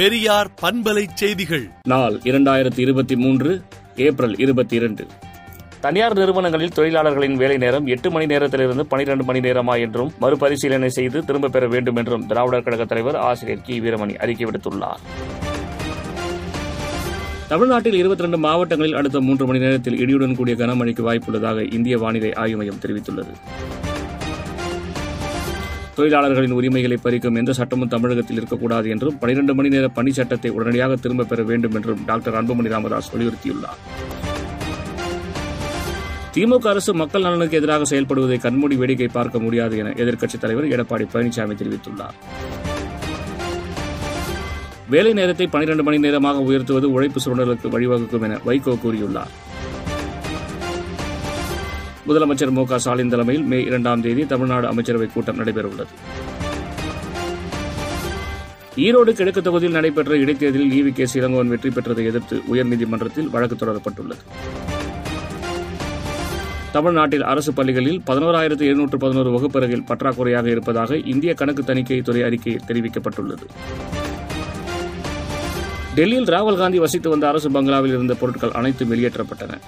பெரியார் 0.00 0.50
பண்பலை 0.62 1.06
செய்திகள். 1.14 1.68
நாள் 1.82 2.12
இரண்டாயிரத்தி 2.12 2.78
இருபத்தி 2.78 3.16
மூன்று 3.16 3.62
ஏப்ரல் 3.96 4.36
இருபத்தி 4.36 4.76
இரண்டு. 4.76 5.06
தனியார் 5.80 6.18
நிறுவனங்களில் 6.18 6.68
தொழிலாளர்களின் 6.68 7.34
வேலை 7.34 7.56
நேரம் 7.56 7.86
எட்டு 7.86 8.10
மணி 8.10 8.26
நேரத்திலிருந்து 8.26 8.80
பனிரெண்டு 8.80 9.24
மணி 9.24 9.40
நேரமா 9.40 9.80
என்றும் 9.80 10.12
மறுபரிசீலனை 10.20 10.88
செய்து 10.88 11.24
திரும்பப் 11.24 11.52
பெற 11.52 11.68
வேண்டும் 11.68 11.96
என்றும் 11.96 12.26
திராவிடர் 12.26 12.62
கழக 12.62 12.84
தலைவர் 12.84 13.16
ஆசிரியர் 13.16 13.62
கி. 13.62 13.80
வீரமணி 13.80 14.16
அறிக்கை 14.16 14.46
விடுத்துள்ளார். 14.46 14.98
தமிழ்நாட்டில் 17.48 17.94
இருபத்தி 17.94 18.22
ரெண்டு 18.22 18.38
மாவட்டங்களில் 18.38 18.94
அடுத்த 18.94 19.20
மூன்று 19.20 19.46
மணி 19.46 19.58
நேரத்தில் 19.58 19.98
இடியுடன் 20.06 20.36
கூடிய 20.36 20.56
கனமழைக்கு 20.56 21.10
வாய்ப்புள்ளதாக 21.10 21.72
இந்திய 21.74 21.98
வானிலை 21.98 22.32
ஆய்வு 22.32 22.56
மையம் 22.56 22.80
தெரிவித்துள்ளது. 22.86 23.32
தொழிலாளர்களின் 26.00 26.50
உரிமைகளை 26.50 26.98
பறிக்கும் 27.04 27.36
எந்த 27.36 27.52
சட்டமும் 27.52 27.88
தமிழகத்தில் 27.88 28.36
இருக்கக்கூடாது 28.36 28.88
என்றும் 28.88 29.18
பனிரெண்டு 29.18 29.54
மணி 29.54 29.68
நேர 29.68 29.88
பணி 29.88 30.12
சட்டத்தை 30.12 30.50
உடனடியாக 30.50 30.96
திரும்பப் 30.96 31.28
பெற 31.28 31.42
வேண்டும் 31.42 31.74
என்றும் 31.74 32.04
டாக்டர் 32.06 32.34
அன்புமணி 32.34 32.68
ராமதாஸ் 32.68 33.10
வலியுறுத்தியுள்ளார். 33.16 33.80
திமுக 36.34 36.66
அரசு 36.68 36.94
மக்கள் 36.94 37.22
நலனுக்கு 37.22 37.56
எதிராக 37.56 37.96
செயல்படுவதை 37.96 38.40
கண்மூடி 38.40 38.76
வேடிக்கை 38.76 39.08
பார்க்க 39.08 39.38
முடியாது 39.38 39.76
என 39.78 39.88
எதிர்க்கட்சித் 39.88 40.40
தலைவர் 40.40 40.68
எடப்பாடி 40.68 41.06
பழனிசாமி 41.12 41.56
தெரிவித்துள்ளார். 41.62 42.16
வேலை 44.88 45.12
நேரத்தை 45.12 45.46
பனிரெண்டு 45.46 45.82
மணி 45.82 45.98
நேரமாக 45.98 46.38
உயர்த்துவது 46.38 46.92
உழைப்பு 46.92 47.20
சுரண்டலுக்கு 47.24 47.68
வழிவகுக்கும் 47.70 48.22
என 48.22 48.38
வைகோ 48.46 48.78
கூறியுள்ளார். 48.84 49.34
முதலமைச்சர் 52.10 52.50
மு 52.50 52.64
க 52.66 52.78
ஸ்டாலின் 52.78 53.08
தலைமையில் 53.08 53.44
மே 53.44 53.62
இரண்டாம் 53.62 54.00
தேதி 54.00 54.26
தமிழ்நாடு 54.26 54.68
அமைச்சரவைக் 54.68 55.12
கூட்டம் 55.12 55.38
நடைபெறவுள்ளது. 55.38 55.86
ஈரோடு 58.76 59.12
கிழக்கு 59.12 59.42
தொகுதியில் 59.42 59.74
நடைபெற்ற 59.74 60.16
இடைத்தேர்தலில் 60.16 60.72
ஈவி 60.72 60.92
கே 60.92 61.20
இளங்கோவன் 61.20 61.46
வெற்றி 61.46 61.68
பெற்றதை 61.68 62.04
எதிர்த்து 62.06 62.42
உயர்நீதிமன்றத்தில் 62.52 63.30
வழக்கு 63.30 63.66
தொடரப்பட்டுள்ளது. 63.66 64.18
தமிழ்நாட்டில் 66.72 67.22
அரசு 67.22 67.52
பள்ளிகளில் 67.52 68.02
பதினோராயிரத்து 68.06 68.60
எழுநூற்று 68.60 68.98
பதினோரு 68.98 69.30
வகுப்பறைகள் 69.30 69.84
பற்றாக்குறையாக 69.88 70.46
இருப்பதாக 70.46 70.96
இந்திய 70.96 71.34
கணக்கு 71.34 71.64
தணிக்கை 71.64 72.02
துறை 72.02 72.22
அறிக்கையில் 72.22 72.62
தெரிவிக்கப்பட்டுள்ளது. 72.66 73.46
டெல்லியில் 75.94 76.24
ராகுல் 76.24 76.56
காந்தி 76.56 76.78
வசித்து 76.78 77.10
வந்த 77.10 77.28
அரசு 77.28 77.50
பங்களாவில் 77.50 77.92
இருந்த 77.92 78.14
பொருட்கள் 78.14 78.50
அனைத்தும் 78.50 78.92
வெளியேற்றப்பட்டன. 78.92 79.58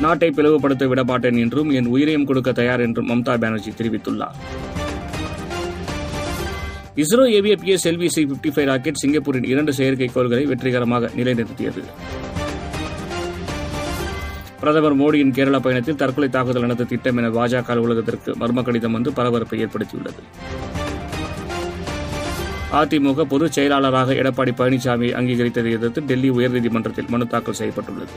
நாட்டை 0.00 0.28
பிளவுபடுத்த 0.28 0.86
விடமாட்டேன் 0.88 1.36
என்றும் 1.36 1.70
என் 1.70 1.86
உயிரையும் 1.86 2.24
கொடுக்க 2.24 2.52
தயார் 2.52 2.80
என்றும் 2.80 3.08
மம்தா 3.08 3.34
பானர்ஜி 3.42 3.70
தெரிவித்துள்ளார். 3.70 4.36
இஸ்ரோ 7.02 7.24
ஏவிய 7.30 7.56
P 7.56 7.70
S 7.70 7.88
LV 7.88 8.06
C 8.06 8.24
fifty 8.24 8.50
five 8.54 8.66
rocket 8.66 9.00
சிங்கப்பூரின் 9.02 9.44
இரண்டு 9.44 9.72
செயற்கைக்கோள்களை 9.72 10.44
வெற்றிகரமாக 10.44 11.10
நிலைநிறுத்தியது. 11.16 11.82
பிரதமர் 14.60 14.98
மோடியின் 15.00 15.30
கேரள 15.30 15.58
பயணத்தில் 15.60 15.96
தற்கொலை 15.96 16.28
தாக்குதல் 16.28 16.62
நடத்த 16.62 16.84
திட்டம் 16.84 17.16
என 17.16 17.28
பாஜக 17.28 17.70
அலுவலகத்திற்கு 17.74 18.32
மர்ம 18.40 18.62
கடிதம் 18.62 18.92
வந்து 18.92 19.12
பரபரப்பை 19.12 19.64
ஏற்படுத்தியுள்ளது. 19.64 20.22
அதிமுக 22.72 23.22
பொதுச் 23.22 23.52
செயலாளராக 23.52 24.12
எடப்பாடி 24.12 24.54
பழனிசாமியை 24.60 25.12
அங்கீகரித்ததை 25.20 25.70
எதிர்த்து 25.72 26.02
டெல்லி 26.06 26.30
உயர்நீதிமன்றத்தில் 26.30 27.08
மனு 27.08 27.26
தாக்கல் 27.26 27.58
செய்யப்பட்டுள்ளது. 27.60 28.14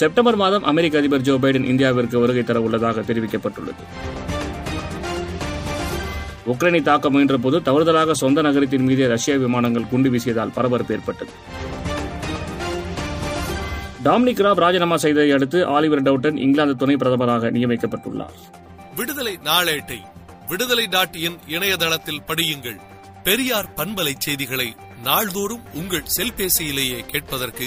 செப்டம்பர் 0.00 0.36
மாதம் 0.36 0.64
அமெரிக்க 0.64 0.98
அதிபர் 0.98 1.24
ஜோ 1.26 1.34
பைடன் 1.42 1.68
இந்தியாவிற்கு 1.72 2.16
வருகை 2.22 2.42
தர 2.42 2.60
உள்ளதாக 2.60 3.00
தெரிவிக்கப்பட்டுள்ளது. 3.00 3.82
உக்ரைனை 6.52 6.80
தாக்க 6.82 7.10
முயன்றபோது 7.10 7.58
தவறுதலாக 7.68 8.12
சொந்த 8.12 8.42
நகரத்தின் 8.42 8.84
மீது 8.84 9.08
ரஷ்ய 9.08 9.36
விமானங்கள் 9.38 9.88
குண்டு 9.90 10.10
வீசியதால் 10.10 10.52
பரபரப்பு 10.54 10.94
ஏற்பட்டது. 10.94 11.32
டாமினிக் 14.04 14.42
ராப் 14.42 14.58
ராஜினாமா 14.58 14.96
செய்ததை 14.96 15.30
அடுத்து 15.30 15.60
ஆலிவர் 15.76 16.04
டவுட்டன் 16.08 16.36
இங்கிலாந்து 16.36 16.76
துணை 16.76 16.96
பிரதமராக 16.96 17.50
நியமிக்கப்பட்டுள்ளார். 17.56 18.36
விடுதலை 18.96 19.38
நாளேட்டை 19.44 20.00
விடுதலை 20.48 20.86
டாட் 20.86 21.16
இன் 21.26 21.38
இணையதளத்தில் 21.46 22.22
படியுங்கள். 22.26 22.78
பெரியார் 23.24 23.72
பண்பலை 23.76 24.12
செய்திகளை 24.18 24.74
நாள்தோறும் 25.04 25.64
உங்கள் 25.74 26.06
செல்பேசியிலேயே 26.16 27.00
கேட்பதற்கு 27.06 27.66